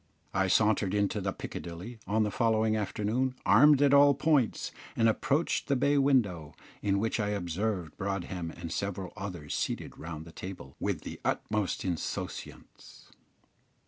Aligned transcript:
I 0.33 0.47
sauntered 0.47 0.95
into 0.95 1.21
"the 1.21 1.31
Piccadilly" 1.31 1.99
on 2.07 2.23
the 2.23 2.31
following 2.31 2.75
afternoon, 2.75 3.35
armed 3.45 3.83
at 3.83 3.93
all 3.93 4.15
points, 4.15 4.71
and 4.95 5.07
approached 5.07 5.67
the 5.67 5.75
bay 5.75 5.95
window, 5.99 6.55
in 6.81 6.97
which 6.97 7.19
I 7.19 7.27
observed 7.29 7.95
Broadhem 7.99 8.49
and 8.49 8.71
several 8.71 9.13
others 9.15 9.53
seated 9.53 9.99
round 9.99 10.25
the 10.25 10.31
table, 10.31 10.75
with 10.79 11.01
the 11.01 11.19
utmost 11.23 11.85
insouciance. 11.85 13.11